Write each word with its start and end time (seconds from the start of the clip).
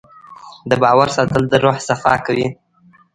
د 0.69 0.71
باور 0.83 1.07
ساتل 1.15 1.43
د 1.49 1.53
روح 1.63 1.77
صفا 1.87 2.13
کوي. 2.25 2.47